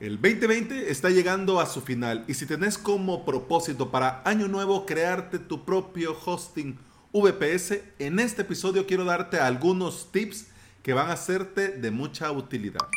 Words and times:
El 0.00 0.18
2020 0.18 0.90
está 0.90 1.10
llegando 1.10 1.60
a 1.60 1.66
su 1.66 1.82
final 1.82 2.24
y 2.26 2.32
si 2.32 2.46
tenés 2.46 2.78
como 2.78 3.26
propósito 3.26 3.90
para 3.90 4.22
año 4.24 4.48
nuevo 4.48 4.86
crearte 4.86 5.38
tu 5.38 5.66
propio 5.66 6.16
hosting 6.24 6.78
VPS, 7.12 7.82
en 7.98 8.18
este 8.18 8.40
episodio 8.40 8.86
quiero 8.86 9.04
darte 9.04 9.40
algunos 9.40 10.10
tips 10.10 10.46
que 10.82 10.94
van 10.94 11.10
a 11.10 11.12
hacerte 11.12 11.68
de 11.68 11.90
mucha 11.90 12.32
utilidad. 12.32 12.88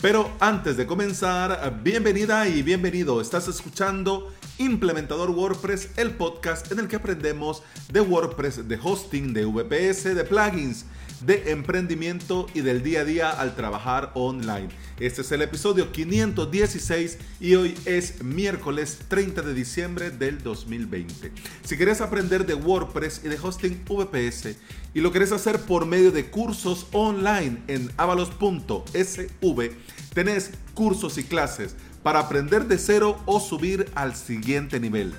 Pero 0.00 0.30
antes 0.38 0.76
de 0.76 0.86
comenzar, 0.86 1.80
bienvenida 1.82 2.46
y 2.46 2.62
bienvenido. 2.62 3.20
Estás 3.20 3.48
escuchando 3.48 4.32
Implementador 4.58 5.30
WordPress, 5.30 5.98
el 5.98 6.12
podcast 6.12 6.70
en 6.70 6.78
el 6.78 6.86
que 6.86 6.94
aprendemos 6.94 7.64
de 7.92 8.00
WordPress, 8.00 8.68
de 8.68 8.78
hosting, 8.80 9.32
de 9.32 9.46
VPS, 9.46 10.14
de 10.14 10.22
plugins 10.22 10.84
de 11.20 11.50
emprendimiento 11.50 12.46
y 12.54 12.60
del 12.60 12.82
día 12.82 13.00
a 13.00 13.04
día 13.04 13.30
al 13.30 13.54
trabajar 13.54 14.10
online. 14.14 14.68
Este 15.00 15.22
es 15.22 15.32
el 15.32 15.42
episodio 15.42 15.92
516 15.92 17.18
y 17.40 17.54
hoy 17.54 17.74
es 17.84 18.22
miércoles 18.22 18.98
30 19.08 19.42
de 19.42 19.54
diciembre 19.54 20.10
del 20.10 20.42
2020. 20.42 21.32
Si 21.64 21.76
quieres 21.76 22.00
aprender 22.00 22.46
de 22.46 22.54
WordPress 22.54 23.22
y 23.24 23.28
de 23.28 23.38
hosting 23.40 23.84
VPS 23.88 24.56
y 24.94 25.00
lo 25.00 25.12
querés 25.12 25.32
hacer 25.32 25.60
por 25.60 25.86
medio 25.86 26.10
de 26.12 26.30
cursos 26.30 26.86
online 26.92 27.62
en 27.68 27.90
avalos.sv, 27.96 29.70
tenés 30.12 30.50
cursos 30.74 31.18
y 31.18 31.24
clases 31.24 31.74
para 32.02 32.20
aprender 32.20 32.66
de 32.66 32.78
cero 32.78 33.18
o 33.24 33.40
subir 33.40 33.90
al 33.94 34.14
siguiente 34.14 34.78
nivel. 34.78 35.14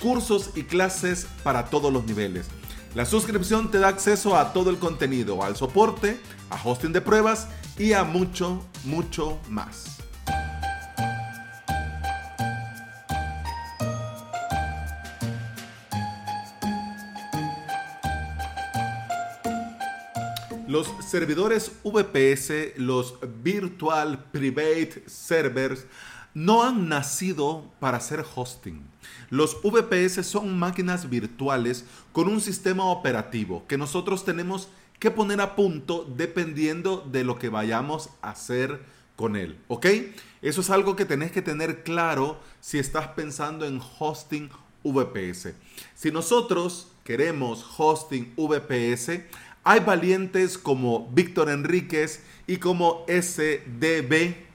Cursos 0.00 0.50
y 0.54 0.64
clases 0.64 1.26
para 1.42 1.66
todos 1.66 1.92
los 1.92 2.04
niveles 2.04 2.46
la 2.96 3.04
suscripción 3.04 3.70
te 3.70 3.78
da 3.78 3.88
acceso 3.88 4.34
a 4.34 4.54
todo 4.54 4.70
el 4.70 4.78
contenido, 4.78 5.44
al 5.44 5.54
soporte, 5.54 6.18
a 6.48 6.58
hosting 6.64 6.94
de 6.94 7.02
pruebas 7.02 7.46
y 7.76 7.92
a 7.92 8.04
mucho, 8.04 8.66
mucho 8.84 9.38
más. 9.50 9.98
Los 20.66 20.90
servidores 21.06 21.72
VPS, 21.84 22.78
los 22.78 23.18
Virtual 23.42 24.24
Private 24.32 25.04
Servers, 25.06 25.84
no 26.36 26.64
han 26.64 26.90
nacido 26.90 27.64
para 27.80 27.96
hacer 27.96 28.22
hosting. 28.34 28.82
Los 29.30 29.56
VPS 29.62 30.26
son 30.26 30.58
máquinas 30.58 31.08
virtuales 31.08 31.86
con 32.12 32.28
un 32.28 32.42
sistema 32.42 32.84
operativo 32.84 33.64
que 33.66 33.78
nosotros 33.78 34.22
tenemos 34.22 34.68
que 34.98 35.10
poner 35.10 35.40
a 35.40 35.56
punto 35.56 36.06
dependiendo 36.14 36.98
de 37.10 37.24
lo 37.24 37.38
que 37.38 37.48
vayamos 37.48 38.10
a 38.20 38.32
hacer 38.32 38.82
con 39.16 39.34
él. 39.34 39.58
¿Ok? 39.68 39.86
Eso 40.42 40.60
es 40.60 40.68
algo 40.68 40.94
que 40.94 41.06
tenés 41.06 41.32
que 41.32 41.40
tener 41.40 41.82
claro 41.84 42.38
si 42.60 42.78
estás 42.78 43.08
pensando 43.08 43.64
en 43.64 43.80
hosting 43.98 44.50
VPS. 44.84 45.54
Si 45.94 46.10
nosotros 46.10 46.88
queremos 47.02 47.64
hosting 47.78 48.34
VPS, 48.36 49.22
hay 49.64 49.80
valientes 49.80 50.58
como 50.58 51.08
Víctor 51.12 51.48
Enríquez 51.48 52.22
y 52.46 52.58
como 52.58 53.06
SDB 53.08 54.45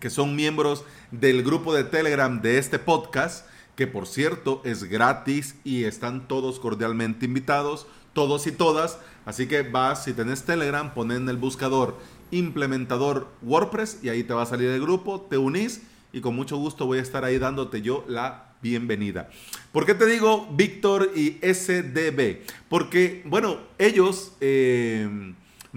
que 0.00 0.10
son 0.10 0.36
miembros 0.36 0.84
del 1.10 1.42
grupo 1.42 1.74
de 1.74 1.84
Telegram 1.84 2.40
de 2.40 2.58
este 2.58 2.78
podcast, 2.78 3.46
que 3.74 3.86
por 3.86 4.06
cierto 4.06 4.62
es 4.64 4.84
gratis 4.84 5.56
y 5.64 5.84
están 5.84 6.28
todos 6.28 6.58
cordialmente 6.60 7.26
invitados, 7.26 7.86
todos 8.12 8.46
y 8.46 8.52
todas. 8.52 8.98
Así 9.24 9.46
que 9.46 9.62
vas, 9.62 10.04
si 10.04 10.12
tenés 10.12 10.44
Telegram, 10.44 10.94
pon 10.94 11.12
en 11.12 11.28
el 11.28 11.36
buscador 11.36 11.98
implementador 12.30 13.28
WordPress 13.42 14.00
y 14.02 14.08
ahí 14.08 14.24
te 14.24 14.34
va 14.34 14.42
a 14.42 14.46
salir 14.46 14.70
el 14.70 14.80
grupo, 14.80 15.20
te 15.28 15.38
unís 15.38 15.82
y 16.12 16.20
con 16.20 16.34
mucho 16.34 16.56
gusto 16.56 16.86
voy 16.86 16.98
a 16.98 17.02
estar 17.02 17.24
ahí 17.24 17.38
dándote 17.38 17.82
yo 17.82 18.04
la 18.08 18.54
bienvenida. 18.62 19.30
¿Por 19.70 19.86
qué 19.86 19.94
te 19.94 20.06
digo 20.06 20.48
Víctor 20.52 21.12
y 21.14 21.38
SDB? 21.42 22.38
Porque, 22.68 23.22
bueno, 23.26 23.58
ellos... 23.78 24.32
Eh, 24.40 25.34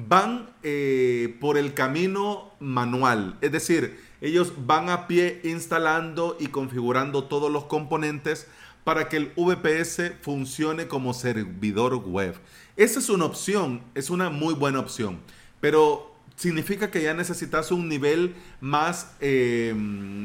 van 0.07 0.49
eh, 0.63 1.35
por 1.39 1.57
el 1.57 1.73
camino 1.73 2.51
manual, 2.59 3.37
es 3.41 3.51
decir, 3.51 3.99
ellos 4.21 4.53
van 4.65 4.89
a 4.89 5.07
pie 5.07 5.41
instalando 5.43 6.37
y 6.39 6.47
configurando 6.47 7.23
todos 7.23 7.51
los 7.51 7.65
componentes 7.65 8.47
para 8.83 9.07
que 9.07 9.17
el 9.17 9.31
VPS 9.35 10.13
funcione 10.21 10.88
como 10.88 11.13
servidor 11.13 11.95
web. 11.95 12.35
Esa 12.75 12.99
es 12.99 13.09
una 13.09 13.25
opción, 13.25 13.81
es 13.95 14.09
una 14.09 14.29
muy 14.29 14.53
buena 14.53 14.79
opción, 14.79 15.19
pero 15.59 16.15
significa 16.35 16.89
que 16.89 17.01
ya 17.01 17.13
necesitas 17.13 17.71
un 17.71 17.89
nivel 17.89 18.35
más, 18.61 19.11
eh, 19.19 19.73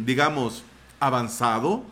digamos, 0.04 0.64
avanzado 1.00 1.84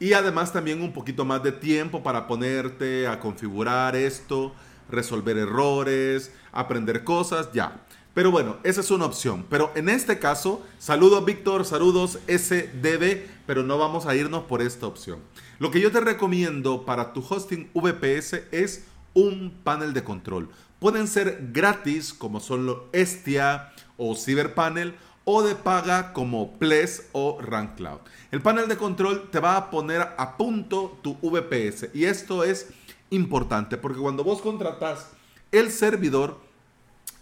y 0.00 0.12
además 0.12 0.52
también 0.52 0.82
un 0.82 0.92
poquito 0.92 1.24
más 1.24 1.42
de 1.42 1.52
tiempo 1.52 2.02
para 2.02 2.26
ponerte 2.26 3.06
a 3.06 3.18
configurar 3.18 3.96
esto, 3.96 4.52
resolver 4.90 5.36
errores, 5.36 6.32
aprender 6.52 7.04
cosas, 7.04 7.52
ya. 7.52 7.84
Pero 8.14 8.32
bueno, 8.32 8.56
esa 8.64 8.80
es 8.80 8.90
una 8.90 9.04
opción. 9.04 9.46
Pero 9.48 9.70
en 9.76 9.88
este 9.88 10.18
caso, 10.18 10.66
saludos 10.78 11.24
Víctor, 11.24 11.64
saludos 11.64 12.18
SDB, 12.26 13.22
pero 13.46 13.62
no 13.62 13.78
vamos 13.78 14.06
a 14.06 14.16
irnos 14.16 14.44
por 14.44 14.60
esta 14.60 14.86
opción. 14.86 15.20
Lo 15.58 15.70
que 15.70 15.80
yo 15.80 15.92
te 15.92 16.00
recomiendo 16.00 16.84
para 16.84 17.12
tu 17.12 17.20
hosting 17.20 17.70
VPS 17.74 18.42
es 18.50 18.86
un 19.14 19.52
panel 19.62 19.92
de 19.92 20.02
control. 20.04 20.48
Pueden 20.78 21.06
ser 21.06 21.50
gratis 21.52 22.12
como 22.12 22.40
son 22.40 22.66
los 22.66 22.78
Estia 22.92 23.72
o 23.96 24.16
CyberPanel 24.16 24.94
o 25.24 25.42
de 25.42 25.54
paga 25.54 26.12
como 26.12 26.58
Ples 26.58 27.08
o 27.12 27.38
RunCloud. 27.40 27.98
El 28.30 28.40
panel 28.40 28.66
de 28.66 28.76
control 28.76 29.28
te 29.30 29.40
va 29.40 29.56
a 29.56 29.70
poner 29.70 30.00
a 30.16 30.36
punto 30.36 30.98
tu 31.02 31.18
VPS 31.20 31.90
y 31.94 32.04
esto 32.04 32.44
es 32.44 32.70
importante 33.10 33.76
porque 33.76 33.98
cuando 33.98 34.24
vos 34.24 34.40
contratas 34.40 35.10
el 35.52 35.70
servidor, 35.70 36.38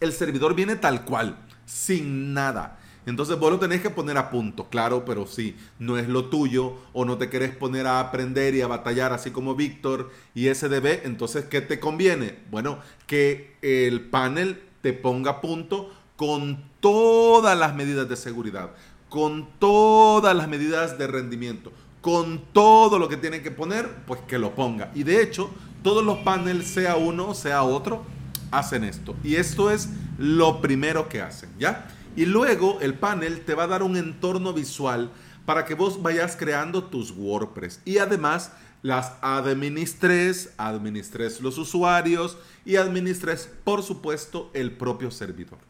el 0.01 0.13
servidor 0.13 0.55
viene 0.55 0.77
tal 0.77 1.05
cual, 1.05 1.39
sin 1.65 2.35
nada. 2.35 2.79
Entonces 3.07 3.39
vos 3.39 3.53
lo 3.53 3.61
tenés 3.61 3.81
que 3.81 3.91
poner 3.91 4.19
a 4.19 4.31
punto, 4.31 4.69
claro, 4.69 5.05
pero 5.05 5.27
si 5.29 5.57
no 5.79 5.97
es 5.97 6.09
lo 6.09 6.25
tuyo 6.25 6.75
o 6.93 7.05
no 7.05 7.17
te 7.17 7.31
querés 7.31 7.55
poner 7.55 7.87
a 7.87 8.01
aprender 8.01 8.57
y 8.57 8.63
a 8.63 8.67
batallar 8.67 9.13
así 9.13 9.31
como 9.31 9.55
Víctor 9.55 10.11
y 10.35 10.53
SDB, 10.53 11.05
entonces 11.05 11.45
¿qué 11.45 11.61
te 11.61 11.79
conviene? 11.79 12.41
Bueno, 12.51 12.81
que 13.07 13.55
el 13.63 14.01
panel 14.01 14.61
te 14.81 14.93
ponga 14.93 15.31
a 15.31 15.41
punto 15.41 15.93
con 16.17 16.65
todas 16.81 17.57
las 17.57 17.77
medidas 17.77 18.09
de 18.09 18.17
seguridad, 18.17 18.71
con 19.09 19.49
todas 19.61 20.35
las 20.35 20.49
medidas 20.49 20.99
de 20.99 21.07
rendimiento, 21.07 21.71
con 22.01 22.43
todo 22.53 22.99
lo 22.99 23.09
que 23.09 23.17
tiene 23.17 23.41
que 23.41 23.53
poner, 23.53 23.89
pues 24.07 24.21
que 24.27 24.39
lo 24.39 24.55
ponga. 24.57 24.91
Y 24.97 25.05
de 25.05 25.23
hecho, 25.23 25.51
todos 25.87 26.05
los 26.05 26.19
paneles, 26.19 26.67
sea 26.67 26.97
uno, 26.97 27.33
sea 27.33 27.63
otro, 27.63 28.03
hacen 28.51 28.83
esto. 28.83 29.15
Y 29.23 29.37
esto 29.37 29.71
es 29.71 29.89
lo 30.19 30.61
primero 30.61 31.09
que 31.09 31.23
hacen, 31.23 31.49
¿ya? 31.61 31.87
Y 32.17 32.27
luego 32.27 32.81
el 32.81 32.95
panel 32.95 33.43
te 33.43 33.55
va 33.55 33.63
a 33.63 33.69
dar 33.69 33.85
un 33.85 33.97
entorno 33.97 34.53
visual 34.53 35.13
para 35.45 35.65
que 35.65 35.75
vos 35.75 36.03
vayas 36.03 36.35
creando 36.35 36.83
tus 36.83 37.13
WordPress. 37.13 37.83
Y 37.85 37.99
además 37.99 38.51
las 38.83 39.13
administres, 39.21 40.53
administres 40.57 41.41
los 41.41 41.57
usuarios 41.57 42.37
y 42.65 42.75
administres, 42.75 43.49
por 43.63 43.85
supuesto, 43.85 44.51
el 44.55 44.73
propio 44.73 45.13
servidor. 45.13 45.61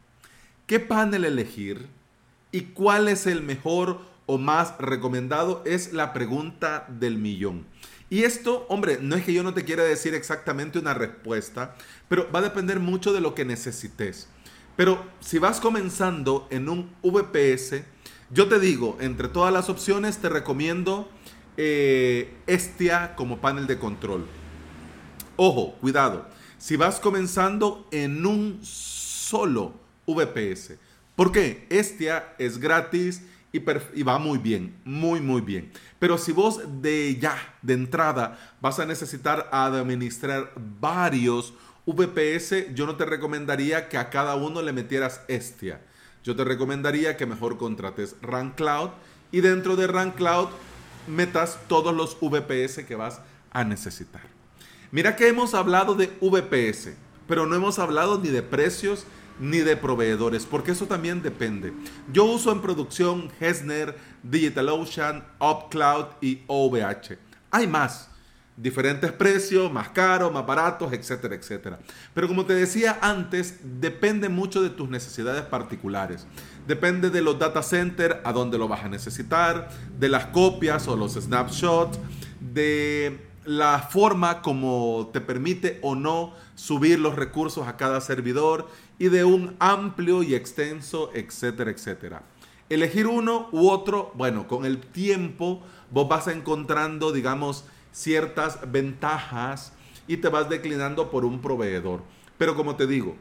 ¿Qué 0.66 0.80
panel 0.80 1.26
elegir? 1.26 1.88
¿Y 2.52 2.62
cuál 2.62 3.08
es 3.08 3.26
el 3.26 3.42
mejor 3.42 4.00
o 4.26 4.38
más 4.38 4.76
recomendado? 4.78 5.62
Es 5.64 5.92
la 5.92 6.12
pregunta 6.12 6.86
del 6.88 7.18
millón. 7.18 7.66
Y 8.08 8.22
esto, 8.22 8.66
hombre, 8.68 8.98
no 9.00 9.16
es 9.16 9.24
que 9.24 9.32
yo 9.32 9.42
no 9.42 9.54
te 9.54 9.64
quiera 9.64 9.82
decir 9.82 10.14
exactamente 10.14 10.78
una 10.78 10.94
respuesta, 10.94 11.74
pero 12.08 12.30
va 12.32 12.38
a 12.38 12.42
depender 12.42 12.78
mucho 12.78 13.12
de 13.12 13.20
lo 13.20 13.34
que 13.34 13.44
necesites. 13.44 14.28
Pero 14.76 15.04
si 15.20 15.38
vas 15.38 15.60
comenzando 15.60 16.46
en 16.50 16.68
un 16.68 16.90
VPS, 17.02 17.82
yo 18.30 18.48
te 18.48 18.60
digo, 18.60 18.96
entre 19.00 19.28
todas 19.28 19.52
las 19.52 19.68
opciones 19.68 20.18
te 20.18 20.28
recomiendo 20.28 21.08
eh, 21.56 22.34
Estia 22.46 23.14
como 23.16 23.40
panel 23.40 23.66
de 23.66 23.78
control. 23.78 24.26
Ojo, 25.36 25.74
cuidado, 25.80 26.28
si 26.58 26.76
vas 26.76 27.00
comenzando 27.00 27.88
en 27.90 28.24
un 28.24 28.60
solo 28.62 29.74
VPS. 30.06 30.74
¿Por 31.14 31.32
qué? 31.32 31.66
Estia 31.70 32.34
es 32.38 32.58
gratis 32.58 33.22
y, 33.52 34.02
va 34.02 34.18
muy 34.18 34.38
bien, 34.38 34.76
muy, 34.84 35.20
muy 35.20 35.40
bien. 35.40 35.72
Pero 35.98 36.18
si 36.18 36.32
vos 36.32 36.60
de 36.82 37.16
ya, 37.20 37.36
de 37.62 37.74
entrada, 37.74 38.38
vas 38.60 38.78
a 38.78 38.86
necesitar 38.86 39.48
administrar 39.50 40.52
varios 40.80 41.54
VPS, 41.86 42.74
yo 42.74 42.86
no 42.86 42.96
te 42.96 43.04
recomendaría 43.04 43.88
que 43.88 43.96
a 43.96 44.10
cada 44.10 44.34
uno 44.34 44.60
le 44.62 44.72
metieras 44.72 45.22
Estia. 45.28 45.80
Yo 46.24 46.34
te 46.34 46.44
recomendaría 46.44 47.16
que 47.16 47.26
mejor 47.26 47.56
contrates 47.56 48.16
RunCloud 48.20 48.90
y 49.30 49.40
dentro 49.40 49.76
de 49.76 49.86
RunCloud 49.86 50.48
metas 51.06 51.58
todos 51.68 51.94
los 51.94 52.18
VPS 52.20 52.84
que 52.84 52.96
vas 52.96 53.20
a 53.52 53.64
necesitar. 53.64 54.22
Mira 54.90 55.16
que 55.16 55.28
hemos 55.28 55.54
hablado 55.54 55.94
de 55.94 56.10
VPS, 56.20 56.94
pero 57.28 57.46
no 57.46 57.54
hemos 57.54 57.78
hablado 57.78 58.18
ni 58.18 58.28
de 58.28 58.42
precios 58.42 59.06
ni 59.40 59.58
de 59.58 59.76
proveedores, 59.76 60.46
porque 60.46 60.72
eso 60.72 60.86
también 60.86 61.22
depende. 61.22 61.72
Yo 62.12 62.24
uso 62.24 62.52
en 62.52 62.62
producción 62.62 63.30
Hesner, 63.40 63.96
DigitalOcean, 64.22 65.24
UpCloud 65.40 66.06
y 66.20 66.42
OVH. 66.46 67.18
Hay 67.50 67.66
más, 67.66 68.10
diferentes 68.56 69.12
precios, 69.12 69.70
más 69.70 69.90
caros, 69.90 70.32
más 70.32 70.46
baratos, 70.46 70.92
etcétera, 70.92 71.34
etcétera. 71.34 71.78
Pero 72.14 72.26
como 72.26 72.46
te 72.46 72.54
decía 72.54 72.98
antes, 73.02 73.60
depende 73.62 74.28
mucho 74.28 74.62
de 74.62 74.70
tus 74.70 74.88
necesidades 74.88 75.42
particulares. 75.42 76.26
Depende 76.66 77.10
de 77.10 77.20
los 77.20 77.38
data 77.38 77.62
centers, 77.62 78.16
a 78.24 78.32
dónde 78.32 78.58
lo 78.58 78.66
vas 78.66 78.84
a 78.84 78.88
necesitar, 78.88 79.68
de 79.98 80.08
las 80.08 80.26
copias 80.26 80.88
o 80.88 80.96
los 80.96 81.14
snapshots, 81.14 81.98
de 82.40 83.20
la 83.44 83.78
forma 83.78 84.42
como 84.42 85.10
te 85.12 85.20
permite 85.20 85.78
o 85.82 85.94
no 85.94 86.34
subir 86.56 86.98
los 86.98 87.14
recursos 87.14 87.68
a 87.68 87.76
cada 87.76 88.00
servidor 88.00 88.68
y 88.98 89.08
de 89.08 89.24
un 89.24 89.54
amplio 89.60 90.24
y 90.24 90.34
extenso, 90.34 91.12
etcétera, 91.14 91.70
etcétera. 91.70 92.22
Elegir 92.68 93.06
uno 93.06 93.48
u 93.52 93.68
otro, 93.68 94.10
bueno, 94.16 94.48
con 94.48 94.64
el 94.64 94.80
tiempo 94.80 95.62
vos 95.92 96.08
vas 96.08 96.26
encontrando, 96.26 97.12
digamos, 97.12 97.64
ciertas 97.92 98.58
ventajas 98.72 99.72
y 100.08 100.16
te 100.16 100.28
vas 100.28 100.48
declinando 100.48 101.10
por 101.10 101.24
un 101.24 101.40
proveedor. 101.40 102.02
Pero 102.38 102.56
como 102.56 102.74
te 102.74 102.86
digo, 102.86 103.16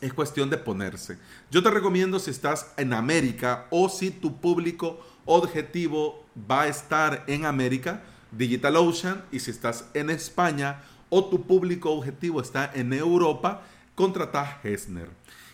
es 0.00 0.12
cuestión 0.12 0.50
de 0.50 0.56
ponerse. 0.56 1.18
Yo 1.50 1.62
te 1.62 1.70
recomiendo 1.70 2.18
si 2.18 2.30
estás 2.30 2.72
en 2.76 2.92
América 2.92 3.66
o 3.70 3.88
si 3.88 4.10
tu 4.10 4.40
público 4.40 5.00
objetivo 5.24 6.24
va 6.50 6.62
a 6.62 6.68
estar 6.68 7.24
en 7.26 7.44
América, 7.44 8.02
DigitalOcean 8.32 9.24
y 9.32 9.40
si 9.40 9.50
estás 9.50 9.86
en 9.94 10.10
España 10.10 10.82
o 11.10 11.24
tu 11.26 11.42
público 11.42 11.90
objetivo 11.90 12.40
está 12.40 12.70
en 12.72 12.92
Europa, 12.94 13.62
contrata 13.94 14.60
Hesner. 14.64 15.10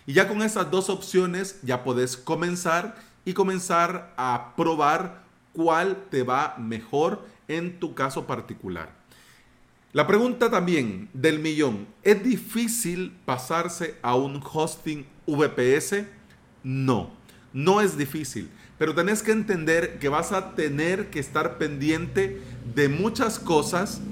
Y 0.06 0.12
ya 0.12 0.28
con 0.28 0.42
esas 0.42 0.70
dos 0.70 0.88
opciones 0.88 1.58
ya 1.62 1.82
puedes 1.82 2.16
comenzar 2.16 2.96
y 3.24 3.32
comenzar 3.32 4.14
a 4.16 4.54
probar 4.56 5.24
cuál 5.52 6.04
te 6.10 6.22
va 6.22 6.54
mejor 6.58 7.26
en 7.48 7.80
tu 7.80 7.94
caso 7.94 8.26
particular. 8.26 8.94
La 9.92 10.06
pregunta 10.06 10.50
también 10.50 11.08
del 11.12 11.38
millón, 11.38 11.86
¿es 12.02 12.22
difícil 12.22 13.16
pasarse 13.24 13.96
a 14.02 14.14
un 14.14 14.40
hosting 14.44 15.06
VPS? 15.26 16.04
No, 16.62 17.10
no 17.52 17.80
es 17.80 17.96
difícil. 17.96 18.50
Pero 18.78 18.94
tenés 18.94 19.22
que 19.22 19.32
entender 19.32 19.98
que 19.98 20.10
vas 20.10 20.32
a 20.32 20.54
tener 20.54 21.08
que 21.08 21.18
estar 21.18 21.56
pendiente 21.56 22.42
de 22.74 22.90
muchas 22.90 23.38
cosas 23.38 24.02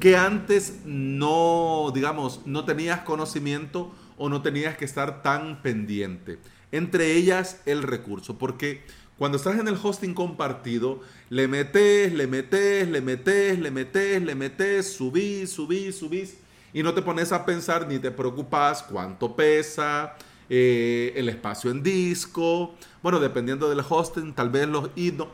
que 0.00 0.16
antes 0.16 0.80
no, 0.84 1.90
digamos, 1.94 2.42
no 2.46 2.64
tenías 2.64 3.00
conocimiento 3.00 3.92
o 4.16 4.28
no 4.28 4.42
tenías 4.42 4.76
que 4.76 4.84
estar 4.84 5.22
tan 5.22 5.62
pendiente. 5.62 6.38
Entre 6.70 7.14
ellas 7.14 7.60
el 7.66 7.82
recurso, 7.82 8.38
porque 8.38 8.82
cuando 9.16 9.36
estás 9.36 9.58
en 9.58 9.66
el 9.66 9.78
hosting 9.82 10.14
compartido, 10.14 11.00
le 11.28 11.48
metes, 11.48 12.12
le 12.12 12.26
metes, 12.26 12.88
le 12.88 13.00
metes, 13.00 13.58
le 13.58 13.70
metes, 13.70 14.22
le 14.22 14.34
metes, 14.34 14.92
subís, 14.92 15.50
subís, 15.50 15.98
subís, 15.98 16.36
y 16.72 16.82
no 16.82 16.94
te 16.94 17.02
pones 17.02 17.32
a 17.32 17.44
pensar 17.44 17.88
ni 17.88 17.98
te 17.98 18.10
preocupas 18.10 18.82
cuánto 18.82 19.34
pesa, 19.34 20.14
eh, 20.48 21.12
el 21.16 21.28
espacio 21.28 21.70
en 21.70 21.82
disco. 21.82 22.74
Bueno, 23.02 23.18
dependiendo 23.18 23.68
del 23.68 23.82
hosting, 23.86 24.34
tal 24.34 24.50
vez 24.50 24.68
los, 24.68 24.90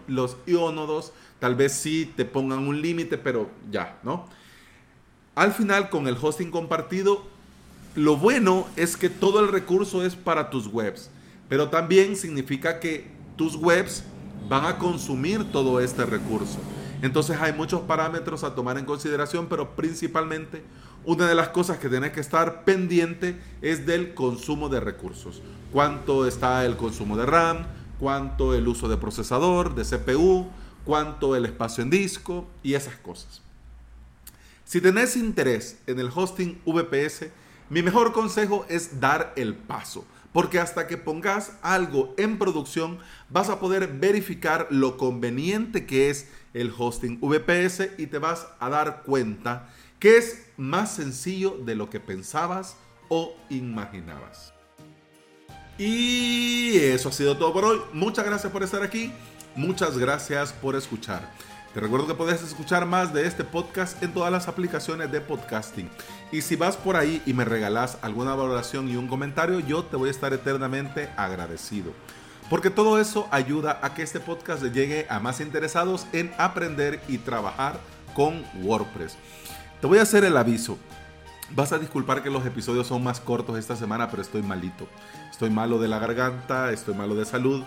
los 0.06 0.36
ionodos, 0.46 1.12
tal 1.38 1.54
vez 1.54 1.72
sí 1.72 2.10
te 2.16 2.24
pongan 2.24 2.60
un 2.66 2.80
límite, 2.80 3.18
pero 3.18 3.50
ya, 3.70 3.98
¿no? 4.02 4.26
Al 5.34 5.52
final, 5.52 5.90
con 5.90 6.06
el 6.06 6.16
hosting 6.20 6.50
compartido, 6.50 7.24
lo 7.96 8.16
bueno 8.16 8.66
es 8.76 8.96
que 8.96 9.10
todo 9.10 9.40
el 9.40 9.48
recurso 9.48 10.04
es 10.04 10.14
para 10.14 10.50
tus 10.50 10.66
webs, 10.68 11.10
pero 11.48 11.68
también 11.68 12.16
significa 12.16 12.80
que 12.80 13.08
tus 13.36 13.56
webs 13.56 14.04
van 14.48 14.64
a 14.64 14.78
consumir 14.78 15.50
todo 15.50 15.80
este 15.80 16.04
recurso. 16.04 16.58
Entonces 17.02 17.36
hay 17.40 17.52
muchos 17.52 17.82
parámetros 17.82 18.44
a 18.44 18.54
tomar 18.54 18.78
en 18.78 18.84
consideración, 18.84 19.46
pero 19.48 19.76
principalmente 19.76 20.62
una 21.04 21.28
de 21.28 21.34
las 21.34 21.48
cosas 21.48 21.78
que 21.78 21.88
tienes 21.88 22.12
que 22.12 22.20
estar 22.20 22.64
pendiente 22.64 23.38
es 23.60 23.86
del 23.86 24.14
consumo 24.14 24.68
de 24.68 24.80
recursos. 24.80 25.42
Cuánto 25.72 26.26
está 26.26 26.64
el 26.64 26.76
consumo 26.76 27.16
de 27.16 27.26
RAM, 27.26 27.66
cuánto 27.98 28.54
el 28.54 28.66
uso 28.68 28.88
de 28.88 28.96
procesador, 28.96 29.74
de 29.74 29.84
CPU, 29.84 30.48
cuánto 30.84 31.36
el 31.36 31.44
espacio 31.44 31.82
en 31.82 31.90
disco 31.90 32.46
y 32.62 32.74
esas 32.74 32.96
cosas. 32.96 33.42
Si 34.64 34.80
tenés 34.80 35.16
interés 35.16 35.78
en 35.86 36.00
el 36.00 36.10
hosting 36.14 36.60
VPS, 36.64 37.26
mi 37.68 37.82
mejor 37.82 38.12
consejo 38.12 38.64
es 38.68 39.00
dar 39.00 39.32
el 39.36 39.54
paso, 39.54 40.04
porque 40.32 40.58
hasta 40.58 40.86
que 40.86 40.96
pongas 40.96 41.52
algo 41.62 42.14
en 42.16 42.38
producción 42.38 42.98
vas 43.28 43.50
a 43.50 43.60
poder 43.60 43.88
verificar 43.88 44.66
lo 44.70 44.96
conveniente 44.96 45.86
que 45.86 46.10
es 46.10 46.28
el 46.54 46.72
hosting 46.76 47.20
VPS 47.20 47.90
y 47.98 48.06
te 48.06 48.18
vas 48.18 48.46
a 48.58 48.70
dar 48.70 49.02
cuenta 49.04 49.70
que 49.98 50.16
es 50.16 50.46
más 50.56 50.94
sencillo 50.94 51.58
de 51.64 51.74
lo 51.74 51.90
que 51.90 52.00
pensabas 52.00 52.76
o 53.08 53.36
imaginabas. 53.50 54.52
Y 55.78 56.76
eso 56.76 57.08
ha 57.08 57.12
sido 57.12 57.36
todo 57.36 57.52
por 57.52 57.64
hoy. 57.64 57.80
Muchas 57.92 58.24
gracias 58.24 58.52
por 58.52 58.62
estar 58.62 58.82
aquí. 58.82 59.12
Muchas 59.56 59.98
gracias 59.98 60.52
por 60.52 60.76
escuchar. 60.76 61.28
Te 61.74 61.80
recuerdo 61.80 62.06
que 62.06 62.14
puedes 62.14 62.40
escuchar 62.40 62.86
más 62.86 63.12
de 63.12 63.26
este 63.26 63.42
podcast 63.42 64.00
en 64.00 64.14
todas 64.14 64.30
las 64.30 64.46
aplicaciones 64.46 65.10
de 65.10 65.20
podcasting. 65.20 65.90
Y 66.30 66.40
si 66.40 66.54
vas 66.54 66.76
por 66.76 66.94
ahí 66.94 67.20
y 67.26 67.32
me 67.32 67.44
regalas 67.44 67.98
alguna 68.00 68.36
valoración 68.36 68.88
y 68.88 68.94
un 68.94 69.08
comentario, 69.08 69.58
yo 69.58 69.82
te 69.82 69.96
voy 69.96 70.06
a 70.06 70.12
estar 70.12 70.32
eternamente 70.32 71.10
agradecido. 71.16 71.92
Porque 72.48 72.70
todo 72.70 73.00
eso 73.00 73.26
ayuda 73.32 73.80
a 73.82 73.92
que 73.92 74.04
este 74.04 74.20
podcast 74.20 74.62
llegue 74.62 75.06
a 75.10 75.18
más 75.18 75.40
interesados 75.40 76.06
en 76.12 76.32
aprender 76.38 77.00
y 77.08 77.18
trabajar 77.18 77.80
con 78.14 78.44
WordPress. 78.62 79.16
Te 79.80 79.88
voy 79.88 79.98
a 79.98 80.02
hacer 80.02 80.22
el 80.22 80.36
aviso. 80.36 80.78
Vas 81.54 81.72
a 81.72 81.78
disculpar 81.78 82.22
que 82.22 82.30
los 82.30 82.44
episodios 82.44 82.88
son 82.88 83.04
más 83.04 83.20
cortos 83.20 83.56
esta 83.58 83.76
semana, 83.76 84.10
pero 84.10 84.22
estoy 84.22 84.42
malito. 84.42 84.88
Estoy 85.30 85.50
malo 85.50 85.78
de 85.78 85.86
la 85.86 86.00
garganta, 86.00 86.72
estoy 86.72 86.94
malo 86.94 87.14
de 87.14 87.24
salud 87.24 87.62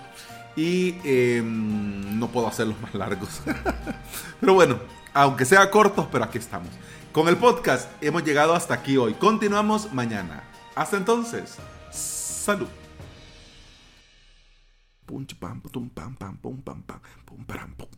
y 0.57 0.95
em, 1.05 2.19
no 2.19 2.27
puedo 2.27 2.47
hacerlos 2.47 2.79
más 2.81 2.93
largos. 2.93 3.41
pero 4.41 4.53
bueno, 4.53 4.77
aunque 5.13 5.45
sea 5.45 5.71
cortos, 5.71 6.05
pero 6.11 6.25
aquí 6.25 6.37
estamos. 6.37 6.69
Con 7.13 7.29
el 7.29 7.37
podcast 7.37 7.89
hemos 8.01 8.25
llegado 8.25 8.53
hasta 8.53 8.73
aquí 8.73 8.97
hoy. 8.97 9.13
Continuamos 9.13 9.93
mañana. 9.93 10.43
Hasta 10.75 10.97
entonces, 10.97 11.55
salud. 11.89 12.67
pum 15.05 15.25
pam 15.39 15.61
pum 15.61 15.89
pam 15.89 16.15
pam 16.15 16.37
pum 16.37 16.61
pam 16.61 16.83
pam 16.83 16.99
pum 17.25 17.45
pam 17.45 17.73
pum 17.77 17.89